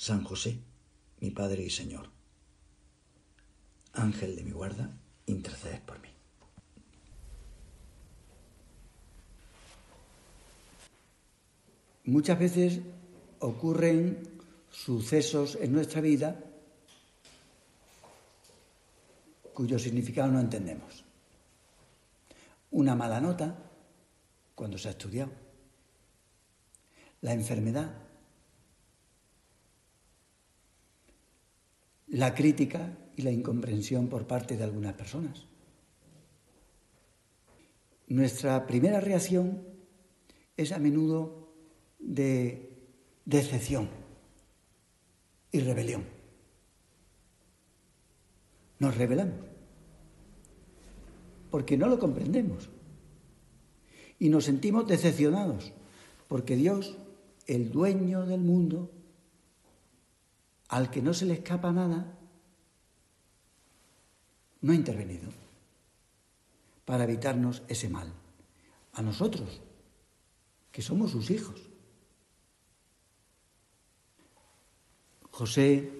[0.00, 0.58] San José,
[1.20, 2.08] mi Padre y Señor,
[3.92, 6.08] Ángel de mi guarda, intercedes por mí.
[12.04, 12.80] Muchas veces
[13.40, 14.26] ocurren
[14.70, 16.44] sucesos en nuestra vida
[19.52, 21.04] cuyo significado no entendemos.
[22.70, 23.54] Una mala nota
[24.54, 25.30] cuando se ha estudiado.
[27.20, 28.09] La enfermedad.
[32.10, 35.46] La crítica y la incomprensión por parte de algunas personas.
[38.08, 39.62] Nuestra primera reacción
[40.56, 41.54] es a menudo
[41.98, 42.76] de
[43.24, 43.88] decepción
[45.52, 46.04] y rebelión.
[48.78, 49.50] Nos rebelamos
[51.50, 52.70] porque no lo comprendemos
[54.18, 55.72] y nos sentimos decepcionados
[56.28, 56.96] porque Dios,
[57.46, 58.90] el dueño del mundo,
[60.70, 62.16] al que no se le escapa nada,
[64.60, 65.28] no ha intervenido
[66.84, 68.12] para evitarnos ese mal.
[68.92, 69.60] A nosotros,
[70.70, 71.60] que somos sus hijos.
[75.32, 75.90] José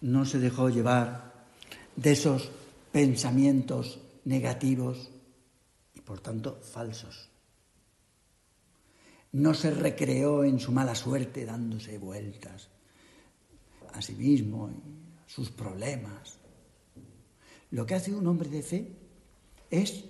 [0.00, 1.32] no se dejó llevar
[1.96, 2.50] de esos
[2.92, 5.10] pensamientos negativos
[5.94, 7.29] y por tanto falsos.
[9.32, 12.68] No se recreó en su mala suerte dándose vueltas
[13.92, 16.38] a sí mismo y a sus problemas.
[17.70, 18.92] Lo que hace un hombre de fe
[19.70, 20.04] es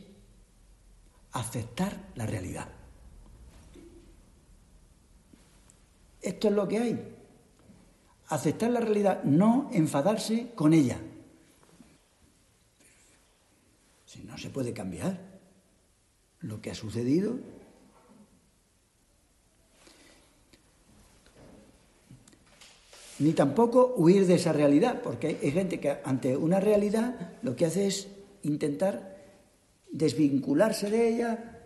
[1.32, 2.68] aceptar la realidad.
[6.22, 7.16] Esto es lo que hay.
[8.28, 11.00] Aceptar la realidad, no enfadarse con ella.
[14.04, 15.20] Si no se puede cambiar
[16.40, 17.38] lo que ha sucedido.
[23.20, 27.66] Ni tampoco huir de esa realidad, porque hay gente que ante una realidad lo que
[27.66, 28.08] hace es
[28.42, 29.14] intentar
[29.92, 31.60] desvincularse de ella,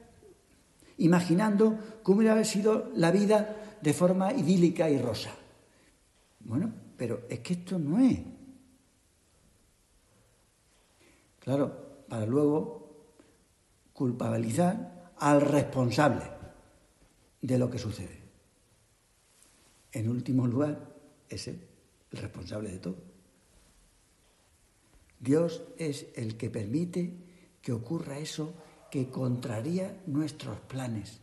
[0.98, 5.30] imaginando cómo hubiera sido la vida de forma idílica y rosa.
[6.40, 8.18] Bueno, pero es que esto no es.
[11.38, 13.06] Claro, para luego
[13.92, 16.24] culpabilizar al responsable
[17.40, 18.18] de lo que sucede.
[19.92, 20.93] En último lugar,
[21.28, 21.60] es el
[22.12, 22.96] responsable de todo.
[25.20, 27.14] Dios es el que permite
[27.62, 28.54] que ocurra eso
[28.90, 31.20] que contraría nuestros planes.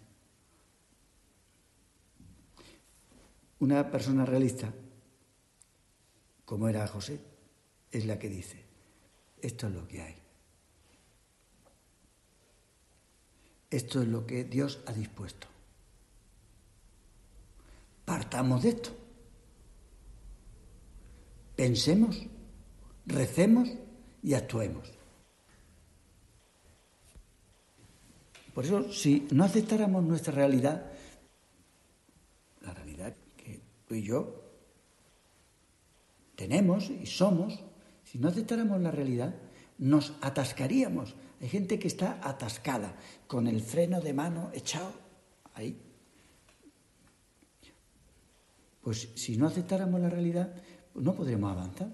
[3.60, 4.74] Una persona realista,
[6.46, 7.20] como era José,
[7.92, 8.64] es la que dice,
[9.42, 10.16] esto es lo que hay.
[13.70, 15.48] Esto es lo que Dios ha dispuesto.
[18.04, 19.01] Partamos de esto.
[21.62, 22.18] Pensemos,
[23.06, 23.70] recemos
[24.24, 24.92] y actuemos.
[28.52, 30.92] Por eso, si no aceptáramos nuestra realidad,
[32.62, 34.42] la realidad que tú y yo
[36.36, 37.64] tenemos y somos,
[38.06, 39.36] si no aceptáramos la realidad,
[39.78, 41.14] nos atascaríamos.
[41.42, 42.96] Hay gente que está atascada,
[43.28, 44.94] con el freno de mano echado
[45.54, 45.80] ahí.
[48.82, 50.56] Pues si no aceptáramos la realidad,
[50.96, 51.90] no podríamos avanzar.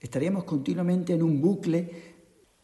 [0.00, 2.16] Estaríamos continuamente en un bucle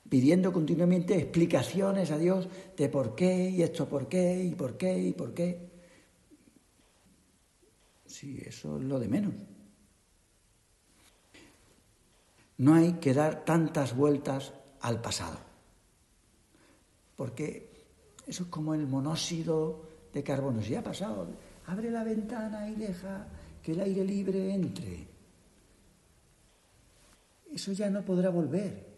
[0.09, 4.99] pidiendo continuamente explicaciones a Dios de por qué y esto por qué y por qué
[4.99, 5.71] y por qué.
[8.07, 9.33] Sí, eso es lo de menos.
[12.59, 14.53] No hay que dar tantas vueltas
[14.83, 15.39] al pasado,
[17.17, 17.71] porque
[18.27, 19.83] eso es como el monóxido
[20.13, 20.63] de carbono.
[20.63, 21.27] Si ha pasado,
[21.67, 23.27] abre la ventana y deja
[23.63, 25.07] que el aire libre entre.
[27.53, 28.93] Eso ya no podrá volver.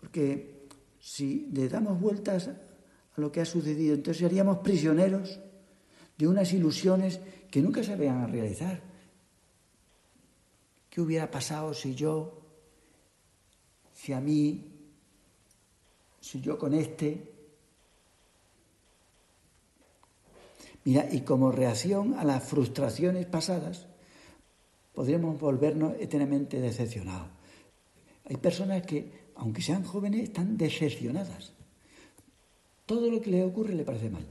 [0.00, 0.68] Porque
[1.00, 5.40] si le damos vueltas a lo que ha sucedido, entonces seríamos prisioneros
[6.16, 7.20] de unas ilusiones
[7.50, 8.80] que nunca se habían a realizar.
[10.88, 12.40] ¿Qué hubiera pasado si yo,
[13.92, 14.64] si a mí,
[16.20, 17.35] si yo con este?
[20.86, 23.88] Mira, y como reacción a las frustraciones pasadas,
[24.94, 27.26] podríamos volvernos eternamente decepcionados.
[28.24, 31.54] Hay personas que, aunque sean jóvenes, están decepcionadas.
[32.86, 34.24] Todo lo que les ocurre le parece mal.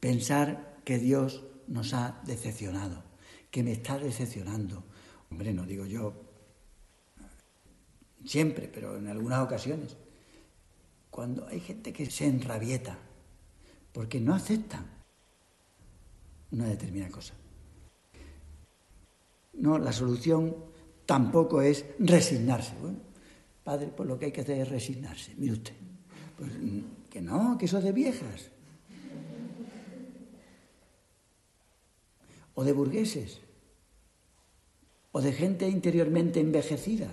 [0.00, 3.04] Pensar que Dios nos ha decepcionado,
[3.52, 4.82] que me está decepcionando.
[5.30, 6.14] Hombre, no digo yo
[8.24, 9.96] siempre, pero en algunas ocasiones.
[11.16, 12.98] Cuando hay gente que se enrabieta
[13.90, 14.84] porque no acepta
[16.50, 17.32] una determinada cosa.
[19.54, 20.54] No, la solución
[21.06, 22.74] tampoco es resignarse.
[22.82, 22.98] Bueno,
[23.64, 25.34] padre, pues lo que hay que hacer es resignarse.
[25.38, 25.72] Mire usted.
[26.36, 26.52] Pues
[27.08, 28.50] que no, que eso es de viejas.
[32.56, 33.40] O de burgueses.
[35.12, 37.08] O de gente interiormente envejecida.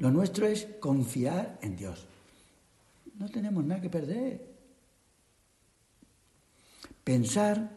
[0.00, 2.06] Lo nuestro es confiar en Dios.
[3.18, 4.40] No tenemos nada que perder.
[7.04, 7.70] Pensar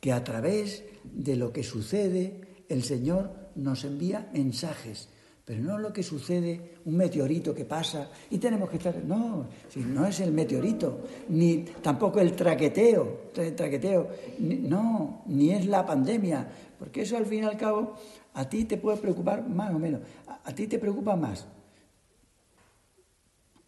[0.00, 2.40] que a través de lo que sucede
[2.70, 5.10] el Señor nos envía mensajes,
[5.44, 9.04] pero no lo que sucede, un meteorito que pasa y tenemos que estar...
[9.04, 14.08] No, si no es el meteorito, ni tampoco el traqueteo, el traqueteo,
[14.38, 17.96] no, ni es la pandemia, porque eso al fin y al cabo
[18.32, 21.46] a ti te puede preocupar más o menos, a ti te preocupa más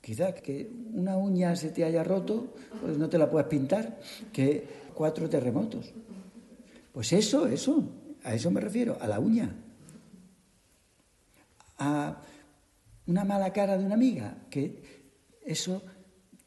[0.08, 4.00] Quizás que una uña se te haya roto, pues no te la puedes pintar,
[4.32, 5.93] que cuatro terremotos.
[6.90, 7.84] Pues eso, eso,
[8.25, 9.55] a eso me refiero, a la uña.
[11.76, 12.22] A
[13.06, 15.12] una mala cara de una amiga, que
[15.44, 15.82] eso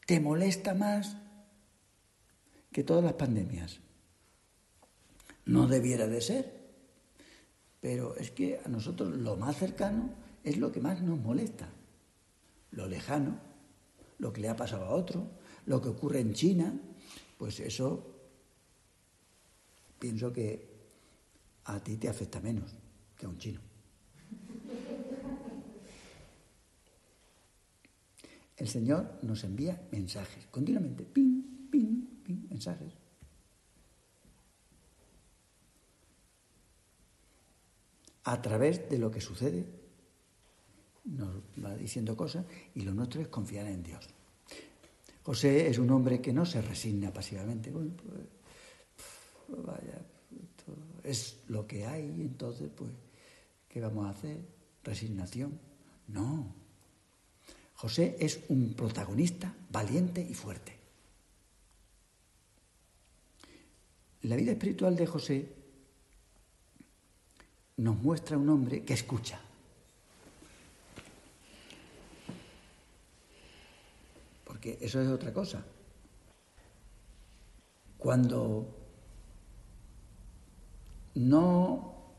[0.07, 1.15] te molesta más
[2.71, 3.79] que todas las pandemias.
[5.45, 6.51] No debiera de ser,
[7.79, 10.09] pero es que a nosotros lo más cercano
[10.43, 11.69] es lo que más nos molesta.
[12.71, 13.50] Lo lejano
[14.21, 15.27] lo que le ha pasado a otro,
[15.65, 16.79] lo que ocurre en China,
[17.37, 18.05] pues eso
[19.97, 20.69] pienso que
[21.65, 22.71] a ti te afecta menos
[23.17, 23.59] que a un chino.
[28.57, 32.93] El Señor nos envía mensajes continuamente, ping, ping, ping, mensajes.
[38.23, 39.80] A través de lo que sucede
[41.05, 42.45] nos va diciendo cosas
[42.75, 44.07] y lo nuestro es confiar en Dios.
[45.23, 47.69] José es un hombre que no se resigna pasivamente.
[47.69, 50.01] Bueno, pues, vaya,
[51.03, 52.91] es lo que hay, entonces, pues,
[53.69, 54.37] ¿qué vamos a hacer?
[54.83, 55.59] ¿Resignación?
[56.07, 56.53] No.
[57.75, 60.77] José es un protagonista valiente y fuerte.
[64.23, 65.55] La vida espiritual de José
[67.77, 69.41] nos muestra un hombre que escucha.
[74.61, 75.65] Porque eso es otra cosa.
[77.97, 78.77] Cuando
[81.15, 82.13] no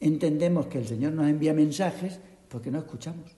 [0.00, 3.30] entendemos que el Señor nos envía mensajes, porque no escuchamos.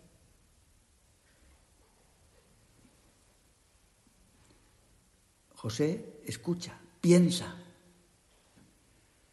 [5.56, 7.56] José escucha, piensa,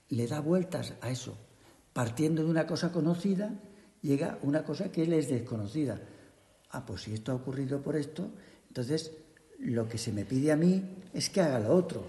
[0.10, 1.38] le da vueltas a eso.
[1.94, 3.54] Partiendo de una cosa conocida,
[4.01, 6.01] llega una cosa que él es desconocida.
[6.71, 8.32] Ah, pues si esto ha ocurrido por esto,
[8.74, 9.12] entonces,
[9.60, 12.03] lo que se me pide a mí es que haga lo otro.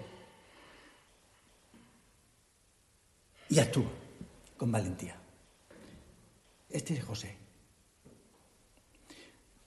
[3.49, 3.85] Y actúo
[4.57, 5.15] con valentía.
[6.67, 7.37] Este es José.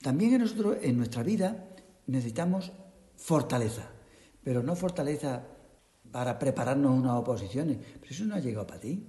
[0.02, 1.68] También en, nosotros, en nuestra vida
[2.08, 2.72] necesitamos
[3.16, 3.88] fortaleza,
[4.42, 5.46] pero no fortaleza
[6.10, 9.06] para prepararnos unas oposiciones, pero eso no ha llegado para ti.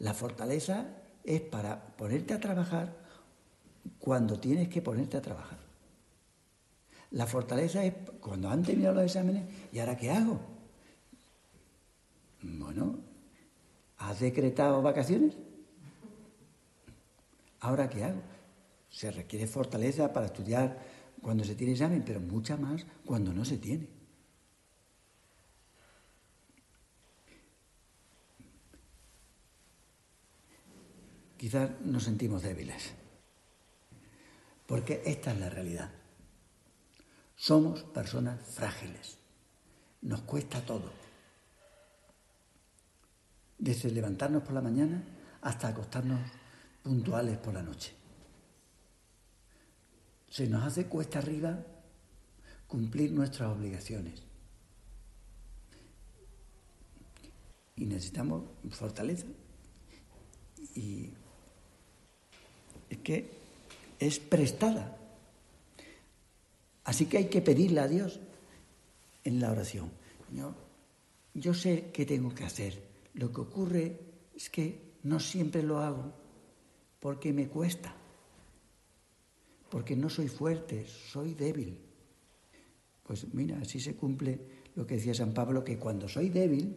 [0.00, 0.88] La fortaleza
[1.24, 2.98] es para ponerte a trabajar
[3.98, 5.67] cuando tienes que ponerte a trabajar.
[7.10, 10.40] La fortaleza es cuando han terminado los exámenes, ¿y ahora qué hago?
[12.42, 12.98] Bueno,
[13.98, 15.34] ¿has decretado vacaciones?
[17.60, 18.20] ¿Ahora qué hago?
[18.90, 20.78] Se requiere fortaleza para estudiar
[21.22, 23.88] cuando se tiene examen, pero mucha más cuando no se tiene.
[31.36, 32.92] Quizás nos sentimos débiles,
[34.66, 35.97] porque esta es la realidad.
[37.38, 39.16] Somos personas frágiles.
[40.02, 40.90] Nos cuesta todo.
[43.56, 45.04] Desde levantarnos por la mañana
[45.42, 46.20] hasta acostarnos
[46.82, 47.94] puntuales por la noche.
[50.28, 51.64] Se nos hace cuesta arriba
[52.66, 54.20] cumplir nuestras obligaciones.
[57.76, 59.26] Y necesitamos fortaleza.
[60.74, 61.10] Y
[62.90, 63.30] es que
[64.00, 64.97] es prestada
[66.88, 68.18] Así que hay que pedirle a Dios
[69.22, 69.90] en la oración.
[71.34, 72.82] yo sé qué tengo que hacer.
[73.12, 74.00] Lo que ocurre
[74.34, 76.14] es que no siempre lo hago
[76.98, 77.94] porque me cuesta,
[79.68, 81.78] porque no soy fuerte, soy débil.
[83.02, 84.40] Pues mira, así se cumple
[84.74, 86.74] lo que decía San Pablo, que cuando soy débil,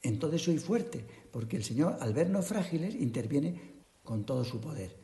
[0.00, 3.60] entonces soy fuerte, porque el Señor, al vernos frágiles, interviene
[4.02, 4.96] con todo su poder.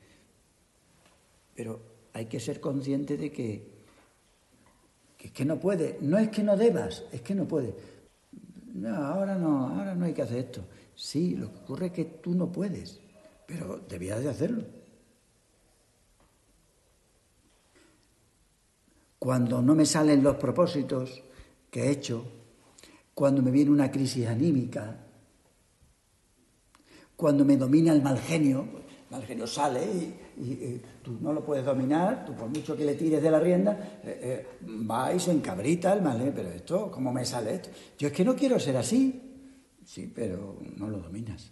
[1.54, 1.82] Pero
[2.14, 3.69] hay que ser consciente de que,
[5.20, 7.74] que, que no puede, no es que no debas, es que no puede.
[8.72, 10.64] No, ahora no, ahora no hay que hacer esto.
[10.94, 12.98] Sí, lo que ocurre es que tú no puedes,
[13.46, 14.64] pero debías de hacerlo.
[19.18, 21.22] Cuando no me salen los propósitos
[21.70, 22.24] que he hecho,
[23.12, 24.96] cuando me viene una crisis anímica,
[27.14, 28.66] cuando me domina el mal genio,
[29.04, 29.84] el mal genio sale
[30.38, 34.00] y, tú no lo puedes dominar, tú por mucho que le tires de la rienda,
[34.04, 37.70] eh, eh, encabrita el mal genio, pero esto, ¿cómo me sale esto?
[37.98, 39.26] Yo es que no quiero ser así.
[39.84, 41.50] Sí, pero no lo dominas.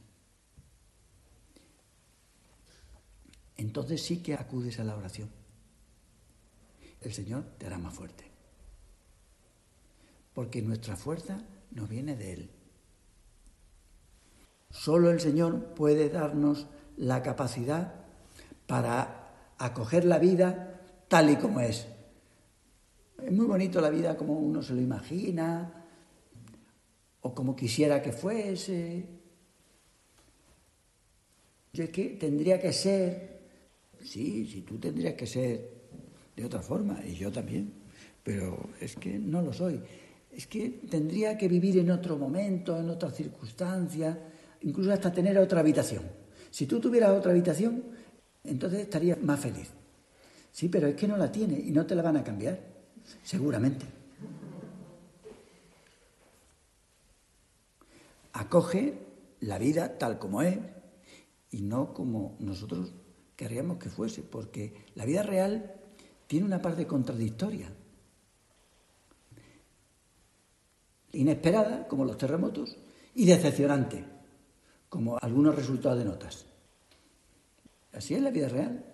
[3.57, 5.28] Entonces sí que acudes a la oración.
[7.00, 8.25] El Señor te hará más fuerte.
[10.35, 12.50] Porque nuestra fuerza no viene de Él.
[14.71, 17.95] Solo el Señor puede darnos la capacidad
[18.67, 19.18] para
[19.59, 21.87] acoger la vida tal y como es.
[23.23, 25.79] Es muy bonito la vida como uno se lo imagina,
[27.21, 29.05] o como quisiera que fuese.
[31.73, 33.41] Yo es que tendría que ser,
[34.03, 35.79] sí, sí, tú tendrías que ser
[36.37, 37.73] de otra forma, y yo también,
[38.23, 39.81] pero es que no lo soy.
[40.31, 44.17] Es que tendría que vivir en otro momento, en otra circunstancia,
[44.62, 46.05] incluso hasta tener otra habitación.
[46.50, 47.83] Si tú tuvieras otra habitación,
[48.49, 49.71] entonces estarías más feliz.
[50.52, 52.59] Sí, pero es que no la tiene y no te la van a cambiar,
[53.23, 53.99] seguramente.
[58.38, 58.95] acoge
[59.40, 60.59] la vida tal como es
[61.50, 62.93] y no como nosotros
[63.37, 65.75] querríamos que fuese, porque la vida real
[66.26, 67.73] tiene una parte contradictoria,
[71.12, 72.76] inesperada, como los terremotos,
[73.14, 74.05] y decepcionante,
[74.88, 76.47] como algunos resultados de notas.
[77.99, 78.85] Así es la vida real.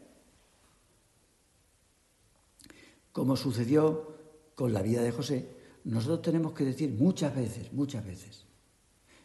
[3.12, 4.16] Como sucedió
[4.54, 5.46] con la vida de José,
[5.84, 8.46] nosotros tenemos que decir muchas veces, muchas veces,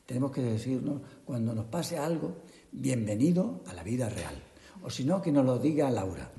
[0.06, 2.42] tenemos que decirnos, cuando nos pase algo,
[2.74, 4.36] bienvenido a la vida real.
[4.84, 6.30] O si no, que nos lo diga Laura.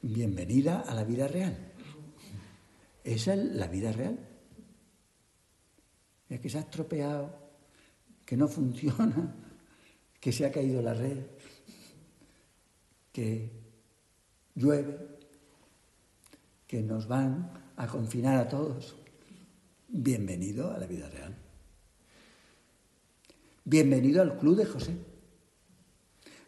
[0.00, 1.72] Bienvenida a la vida real.
[3.04, 4.18] Esa es la vida real.
[6.30, 7.38] Es que se ha estropeado,
[8.24, 9.36] que no funciona,
[10.20, 11.18] que se ha caído la red,
[13.12, 13.50] que
[14.54, 14.98] llueve,
[16.66, 18.96] que nos van a confinar a todos.
[19.88, 21.36] Bienvenido a la vida real.
[23.64, 24.96] Bienvenido al Club de José,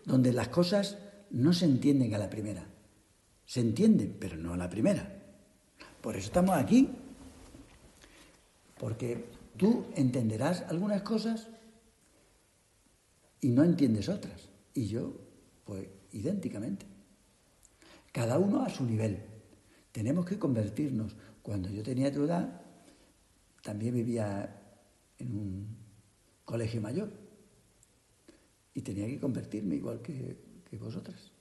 [0.05, 0.99] donde las cosas
[1.31, 2.67] no se entienden a la primera.
[3.45, 5.23] Se entienden, pero no a la primera.
[6.01, 6.89] Por eso estamos aquí,
[8.79, 9.27] porque
[9.59, 11.49] tú entenderás algunas cosas
[13.43, 14.49] y no entiendes otras.
[14.73, 15.13] Y yo,
[15.65, 16.87] pues, idénticamente.
[18.13, 19.19] Cada uno a su nivel.
[19.93, 21.17] Tenemos que convertirnos.
[21.43, 22.63] Cuando yo tenía tu edad,
[23.63, 24.63] también vivía
[25.19, 25.77] en un
[26.45, 27.11] colegio mayor.
[28.73, 30.37] Y tenía que convertirme igual que,
[30.69, 31.33] que vosotras.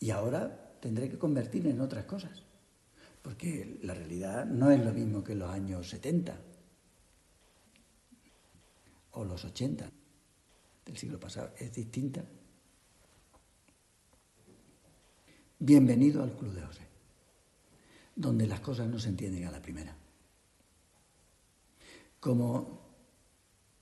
[0.00, 2.42] Y ahora tendré que convertirme en otras cosas.
[3.22, 6.38] Porque la realidad no es lo mismo que los años 70
[9.12, 9.90] o los 80
[10.84, 11.52] del siglo pasado.
[11.58, 12.24] Es distinta.
[15.60, 16.86] Bienvenido al Club de José,
[18.14, 19.96] donde las cosas no se entienden a la primera.
[22.20, 22.80] Como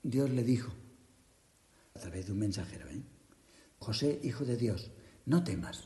[0.03, 0.73] Dios le dijo,
[1.95, 3.03] a través de un mensajero, ¿eh?
[3.79, 4.91] José, hijo de Dios,
[5.27, 5.85] no temas.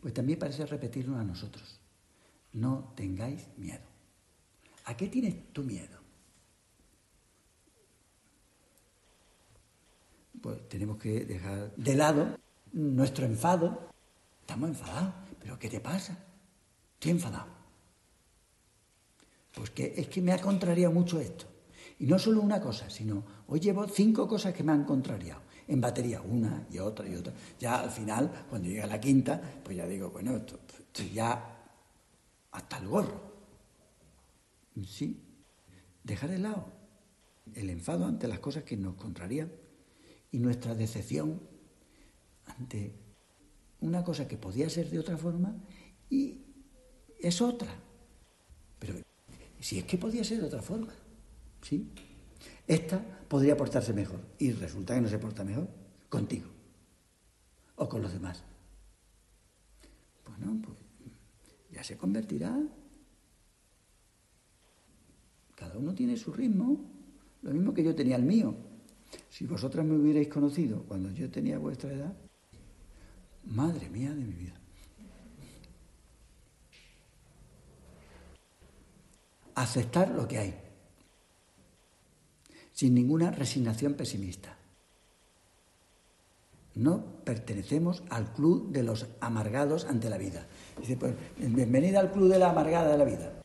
[0.00, 1.80] Pues también parece repetirlo a nosotros.
[2.52, 3.84] No tengáis miedo.
[4.84, 5.98] ¿A qué tienes tu miedo?
[10.40, 12.38] Pues tenemos que dejar de lado
[12.72, 13.90] nuestro enfado.
[14.40, 15.14] Estamos enfadados.
[15.40, 16.18] ¿Pero qué te pasa?
[16.94, 17.46] Estoy enfadado.
[19.54, 21.46] Pues que es que me ha contrariado mucho esto.
[21.98, 25.42] Y no solo una cosa, sino hoy llevo cinco cosas que me han contrariado.
[25.68, 27.32] En batería, una y otra y otra.
[27.58, 30.58] Ya al final, cuando llega la quinta, pues ya digo, bueno, esto,
[31.14, 31.58] ya
[32.50, 33.30] hasta el gorro.
[34.84, 35.22] Sí,
[36.02, 36.80] dejar de lado
[37.54, 39.52] el enfado ante las cosas que nos contrarían
[40.32, 41.40] y nuestra decepción
[42.58, 42.94] ante
[43.80, 45.54] una cosa que podía ser de otra forma
[46.08, 46.42] y
[47.18, 47.74] es otra.
[48.78, 48.94] Pero
[49.60, 50.92] si es que podía ser de otra forma,
[51.62, 51.90] ¿sí?
[52.66, 55.68] Esta podría portarse mejor y resulta que no se porta mejor
[56.08, 56.48] contigo
[57.76, 58.42] o con los demás.
[60.26, 60.78] Bueno, pues
[61.70, 62.58] ya se convertirá.
[65.54, 66.80] Cada uno tiene su ritmo,
[67.42, 68.54] lo mismo que yo tenía el mío.
[69.28, 72.16] Si vosotras me hubierais conocido cuando yo tenía vuestra edad,
[73.44, 74.54] madre mía de mi vida.
[79.54, 80.54] Aceptar lo que hay,
[82.72, 84.56] sin ninguna resignación pesimista.
[86.74, 90.46] No pertenecemos al club de los amargados ante la vida.
[90.78, 93.39] Dice, pues, bienvenida al club de la amargada de la vida.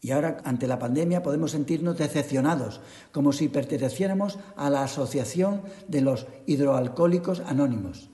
[0.00, 2.80] Y ahora, ante la pandemia, podemos sentirnos decepcionados,
[3.12, 8.10] como si perteneciéramos a la Asociación de los Hidroalcohólicos Anónimos.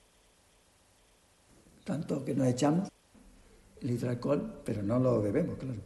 [1.84, 2.88] Tanto que nos echamos
[3.82, 5.80] el hidroalcohol, pero no lo bebemos, claro.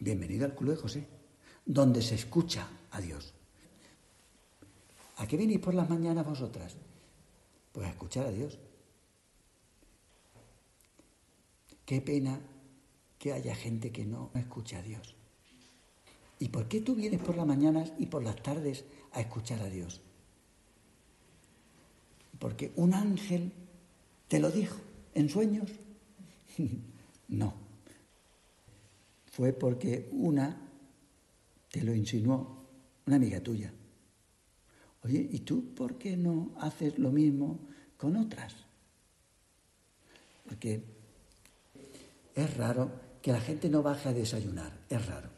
[0.00, 1.06] Bienvenido al Club de José,
[1.64, 3.32] donde se escucha a Dios.
[5.18, 6.74] ¿A qué venís por las mañanas vosotras?
[7.70, 8.58] Pues a escuchar a Dios.
[11.86, 12.40] Qué pena
[13.22, 15.14] que haya gente que no escucha a Dios.
[16.40, 19.70] ¿Y por qué tú vienes por las mañanas y por las tardes a escuchar a
[19.70, 20.00] Dios?
[22.40, 23.52] Porque un ángel
[24.26, 24.76] te lo dijo
[25.14, 25.70] en sueños.
[27.28, 27.54] no.
[29.26, 30.68] Fue porque una
[31.70, 32.66] te lo insinuó,
[33.06, 33.72] una amiga tuya.
[35.04, 37.60] Oye, ¿y tú por qué no haces lo mismo
[37.96, 38.56] con otras?
[40.44, 40.82] Porque
[42.34, 45.30] es raro que la gente no baje a desayunar, es raro.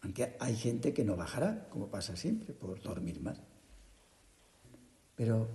[0.00, 3.38] Aunque hay gente que no bajará, como pasa siempre, por dormir más.
[5.14, 5.48] Pero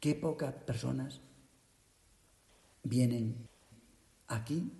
[0.00, 1.20] qué pocas personas
[2.82, 3.48] vienen
[4.28, 4.70] aquí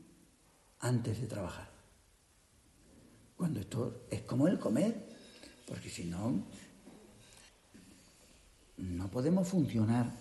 [0.80, 1.70] antes de trabajar.
[3.36, 5.08] Cuando esto es como el comer,
[5.66, 6.44] porque si no,
[8.76, 10.12] no podemos funcionar.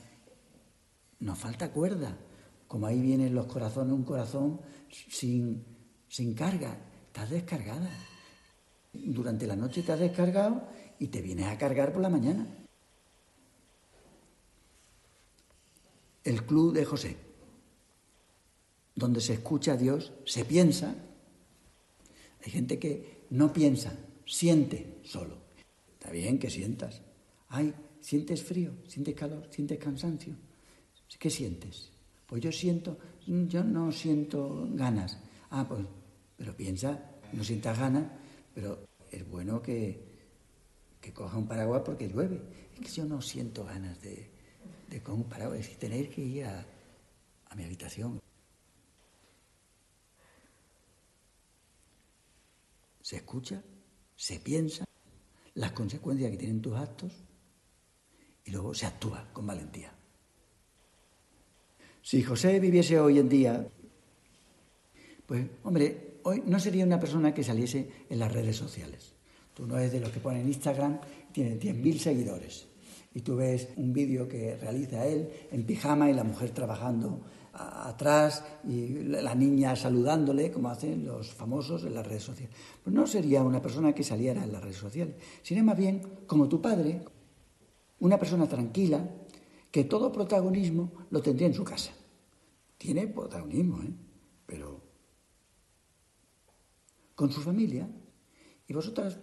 [1.20, 2.18] Nos falta cuerda
[2.68, 5.64] como ahí vienen los corazones, un corazón sin,
[6.08, 7.90] sin carga, estás descargada.
[8.94, 10.68] Durante la noche te has descargado
[11.00, 12.48] y te vienes a cargar por la mañana.
[16.24, 17.18] El club de José,
[18.96, 20.96] donde se escucha a Dios, se piensa.
[22.46, 23.94] Hay gente que no piensa,
[24.26, 25.38] siente solo.
[25.94, 27.02] Está bien que sientas.
[27.50, 30.36] Ay, sientes frío, sientes calor, sientes cansancio.
[31.20, 31.93] ¿Qué sientes?
[32.34, 35.20] Pues yo siento, yo no siento ganas.
[35.52, 35.86] Ah, pues,
[36.36, 38.12] pero piensa, no sientas ganas,
[38.56, 40.04] pero es bueno que,
[41.00, 42.42] que coja un paraguas porque llueve.
[42.74, 44.32] Es que yo no siento ganas de,
[44.90, 46.66] de coger un paraguas, es tener que ir a,
[47.52, 48.20] a mi habitación.
[53.00, 53.62] Se escucha,
[54.16, 54.86] se piensa
[55.54, 57.14] las consecuencias que tienen tus actos
[58.44, 59.94] y luego se actúa con valentía.
[62.04, 63.66] Si José viviese hoy en día,
[65.26, 69.14] pues hombre, hoy no sería una persona que saliese en las redes sociales.
[69.54, 71.00] Tú no eres de los que ponen Instagram,
[71.32, 72.68] tiene 10.000 seguidores.
[73.14, 77.22] Y tú ves un vídeo que realiza él en pijama y la mujer trabajando
[77.54, 82.54] atrás y la niña saludándole, como hacen los famosos en las redes sociales.
[82.84, 85.16] Pues no sería una persona que saliera en las redes sociales.
[85.42, 87.02] Sería más bien como tu padre,
[88.00, 89.10] una persona tranquila,
[89.74, 91.92] que todo protagonismo lo tendría en su casa.
[92.78, 93.92] Tiene protagonismo, ¿eh?
[94.46, 94.80] pero
[97.16, 97.90] con su familia.
[98.68, 99.18] Y vosotras,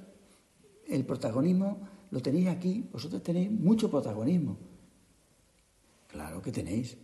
[0.89, 4.59] el protagonismo lo tenéis aquí, vosotros tenéis mucho protagonismo.
[6.09, 6.99] Claro que tenéis.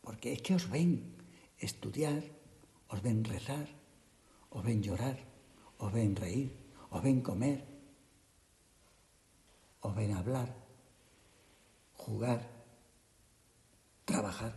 [0.00, 1.04] Porque es que os ven
[1.58, 2.24] estudiar,
[2.88, 3.68] os ven rezar,
[4.48, 5.18] os ven llorar,
[5.76, 6.56] os ven reír,
[6.88, 7.62] os ven comer,
[9.82, 10.69] os ven hablar
[12.00, 12.40] jugar,
[14.04, 14.52] trabajar.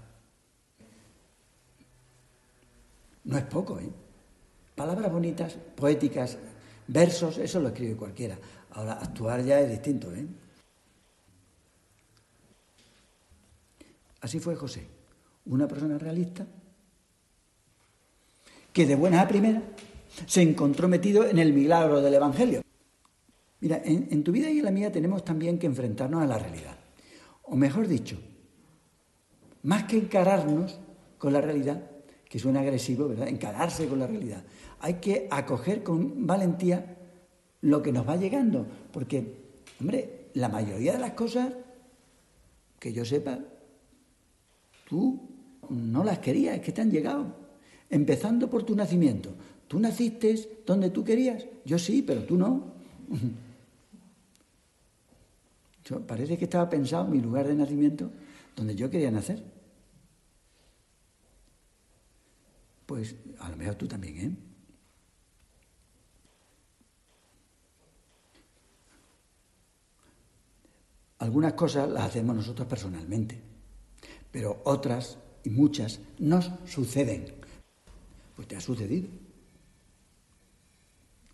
[3.26, 3.90] No es poco, ¿eh?
[4.76, 6.38] Palabras bonitas, poéticas,
[6.88, 8.38] versos, eso lo escribe cualquiera.
[8.72, 10.26] Ahora, actuar ya es distinto, ¿eh?
[14.22, 14.88] Así fue José,
[15.46, 16.48] una persona realista
[18.72, 19.62] que de buena a primera
[20.26, 22.62] se encontró metido en el milagro del Evangelio.
[23.60, 26.83] Mira, en tu vida y en la mía tenemos también que enfrentarnos a la realidad.
[27.54, 28.18] O mejor dicho,
[29.62, 30.80] más que encararnos
[31.20, 31.84] con la realidad,
[32.28, 33.28] que suena agresivo, ¿verdad?
[33.28, 34.44] Encararse con la realidad.
[34.80, 36.98] Hay que acoger con valentía
[37.62, 39.36] lo que nos va llegando, porque,
[39.80, 41.54] hombre, la mayoría de las cosas
[42.80, 43.38] que yo sepa,
[44.90, 45.22] tú
[45.70, 47.36] no las querías, es que te han llegado.
[47.88, 49.30] Empezando por tu nacimiento.
[49.68, 51.46] Tú naciste donde tú querías.
[51.66, 52.74] Yo sí, pero tú no.
[56.08, 58.12] Parece que estaba pensado mi lugar de nacimiento
[58.56, 59.44] donde yo quería nacer.
[62.86, 64.38] Pues a lo mejor tú también, ¿eh?
[71.20, 73.42] Algunas cosas las hacemos nosotros personalmente,
[74.30, 77.34] pero otras y muchas nos suceden.
[78.36, 79.08] Pues te ha sucedido.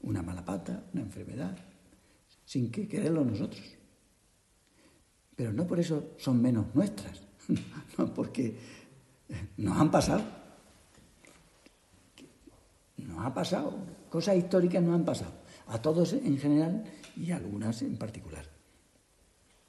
[0.01, 1.57] Una mala pata, una enfermedad,
[2.45, 3.78] sin que quererlo nosotros.
[5.39, 7.21] Pero no por eso son menos nuestras,
[8.13, 8.57] porque
[9.55, 10.21] nos han pasado.
[12.97, 13.73] Nos ha pasado,
[14.09, 15.31] cosas históricas nos han pasado,
[15.67, 16.83] a todos en general
[17.15, 18.43] y a algunas en particular.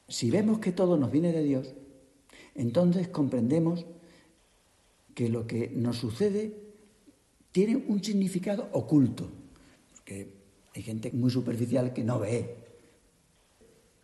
[0.08, 1.72] Si vemos que todo nos viene de Dios,
[2.56, 3.86] entonces comprendemos
[5.14, 6.52] que lo que nos sucede
[7.52, 9.30] tiene un significado oculto,
[9.92, 10.34] porque
[10.74, 12.69] hay gente muy superficial que no ve,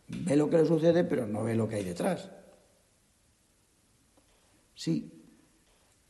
[0.07, 2.29] ve lo que le sucede pero no ve lo que hay detrás.
[4.75, 5.11] Sí,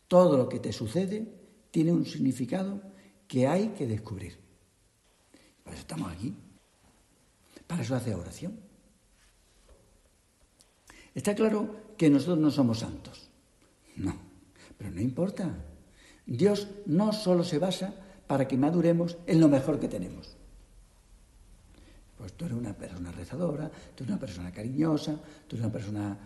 [0.07, 1.27] todo lo que te sucede
[1.71, 2.81] tiene un significado
[3.27, 4.38] que hay que descubrir.
[5.63, 6.33] Por eso estamos aquí.
[7.65, 8.60] Para eso hace oración.
[11.13, 13.29] Está claro que nosotros no somos santos.
[13.95, 14.15] No,
[14.77, 15.65] pero no importa.
[16.25, 17.95] Dios no solo se basa
[18.27, 20.37] para que maduremos en lo mejor que tenemos.
[22.17, 26.17] Pues tú eres una persona rezadora, tú eres una persona cariñosa, tú eres una persona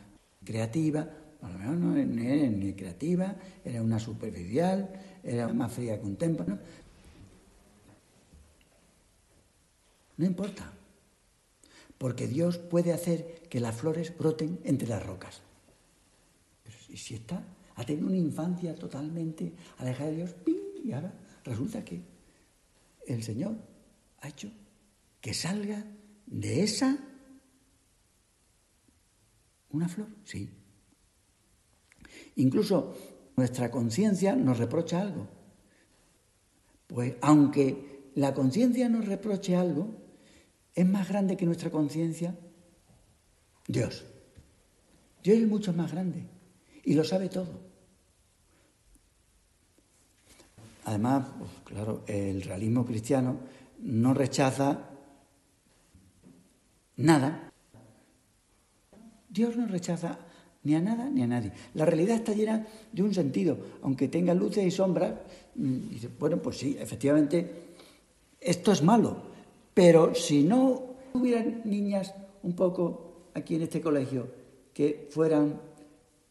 [0.43, 1.08] creativa.
[1.41, 4.89] A lo mejor no eres ni creativa, eres una superficial,
[5.23, 6.45] eres más fría que un templo.
[6.45, 6.60] ¿no?
[10.25, 10.71] importa
[12.01, 15.39] porque Dios puede hacer que las flores broten entre las rocas.
[16.63, 17.43] Pero si está,
[17.75, 20.36] ha tenido una infancia totalmente alejada de Dios,
[20.84, 22.01] y ahora resulta que
[23.06, 23.56] el Señor
[24.21, 24.49] ha hecho
[25.21, 25.86] que salga
[26.25, 26.97] de esa
[29.69, 30.49] una flor, sí.
[32.36, 32.95] Incluso
[33.38, 35.27] nuestra conciencia nos reprocha algo.
[36.88, 39.95] Pues aunque la conciencia nos reproche algo,
[40.75, 42.38] es más grande que nuestra conciencia?
[43.67, 44.05] Dios.
[45.23, 46.25] Dios es mucho más grande
[46.84, 47.71] y lo sabe todo.
[50.84, 53.39] Además, pues, claro, el realismo cristiano
[53.79, 54.90] no rechaza
[56.97, 57.51] nada.
[59.30, 60.19] Dios no rechaza
[60.63, 61.51] ni a nada ni a nadie.
[61.73, 65.13] La realidad está llena de un sentido, aunque tenga luces y sombras.
[65.56, 67.49] Mm, dice, bueno, pues sí, efectivamente,
[68.39, 69.17] esto es malo,
[69.73, 74.27] pero si no hubieran niñas un poco aquí en este colegio
[74.73, 75.60] que fueran,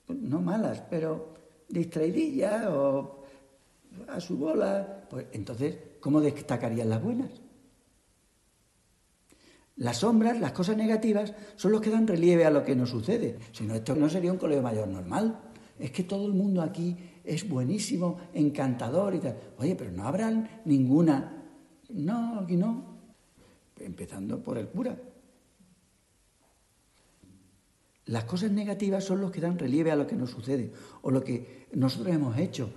[0.08, 1.34] no malas, pero
[1.68, 3.24] distraidillas o
[4.08, 7.30] a su bola, pues entonces, ¿cómo destacarían las buenas?
[9.80, 13.38] Las sombras, las cosas negativas, son los que dan relieve a lo que nos sucede.
[13.50, 15.40] Si no, esto no sería un colegio mayor normal.
[15.78, 19.36] Es que todo el mundo aquí es buenísimo, encantador y tal.
[19.56, 21.46] Oye, pero no habrá ninguna.
[21.88, 22.90] No, aquí no
[23.80, 24.98] empezando por el cura.
[28.04, 31.24] Las cosas negativas son los que dan relieve a lo que nos sucede o lo
[31.24, 32.70] que nosotros hemos hecho.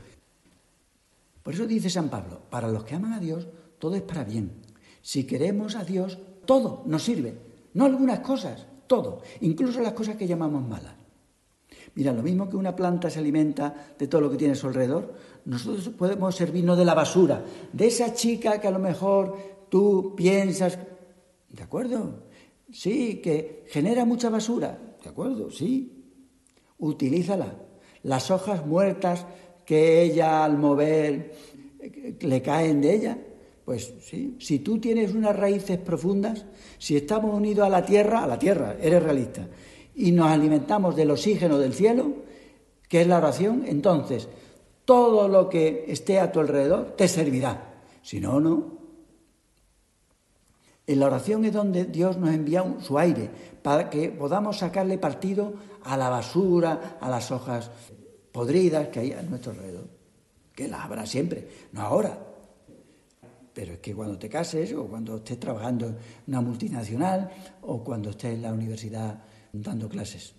[1.41, 4.53] Por eso dice San Pablo, para los que aman a Dios, todo es para bien.
[5.01, 7.37] Si queremos a Dios, todo nos sirve.
[7.73, 10.95] No algunas cosas, todo, incluso las cosas que llamamos malas.
[11.95, 14.67] Mira, lo mismo que una planta se alimenta de todo lo que tiene a su
[14.67, 15.13] alrededor,
[15.45, 19.37] nosotros podemos servirnos de la basura, de esa chica que a lo mejor
[19.69, 20.77] tú piensas
[21.53, 22.23] ¿De acuerdo?
[22.71, 24.95] Sí, que genera mucha basura.
[25.03, 25.51] ¿De acuerdo?
[25.51, 26.03] Sí.
[26.79, 27.55] Utilízala.
[28.01, 29.25] Las hojas muertas
[29.63, 31.35] que ella al mover
[31.79, 33.17] eh, le caen de ella,
[33.65, 36.45] pues sí, si tú tienes unas raíces profundas,
[36.77, 39.47] si estamos unidos a la tierra, a la tierra, eres realista,
[39.95, 42.13] y nos alimentamos del oxígeno del cielo,
[42.89, 44.27] que es la oración, entonces
[44.85, 47.73] todo lo que esté a tu alrededor te servirá.
[48.01, 48.83] Si no, no.
[50.85, 53.29] En la oración es donde Dios nos envía su aire
[53.61, 57.71] para que podamos sacarle partido a la basura, a las hojas
[58.33, 59.87] podridas que hay a nuestro alrededor.
[60.53, 62.22] Que las habrá siempre, no ahora.
[63.53, 67.29] Pero es que cuando te cases o cuando estés trabajando en una multinacional
[67.61, 70.33] o cuando estés en la universidad dando clases.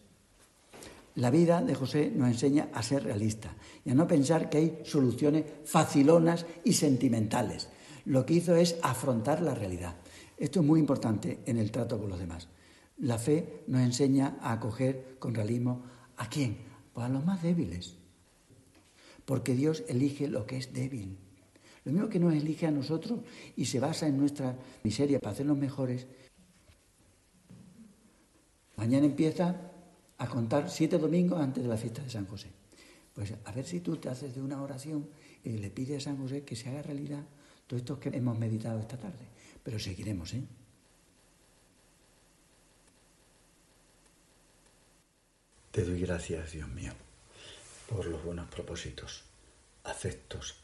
[1.17, 4.79] La vida de José nos enseña a ser realista y a no pensar que hay
[4.85, 7.69] soluciones facilonas y sentimentales.
[8.07, 9.95] Lo que hizo es afrontar la realidad.
[10.37, 12.49] Esto es muy importante en el trato con los demás.
[12.99, 15.85] La fe nos enseña a acoger con realismo
[16.17, 16.59] a quién?
[16.93, 17.95] Pues a los más débiles.
[19.25, 21.17] Porque Dios elige lo que es débil.
[21.85, 23.21] Lo mismo que nos elige a nosotros
[23.57, 26.07] y se basa en nuestra miseria para hacernos mejores.
[28.77, 29.71] Mañana empieza
[30.19, 32.49] a contar siete domingos antes de la fiesta de San José.
[33.13, 35.09] Pues a ver si tú te haces de una oración
[35.45, 37.23] y le pides a San José que se haga realidad
[37.67, 39.27] todo esto que hemos meditado esta tarde.
[39.63, 40.43] Pero seguiremos, ¿eh?
[45.71, 46.93] Te doy gracias, Dios mío,
[47.89, 49.25] por los buenos propósitos,
[49.83, 50.64] afectos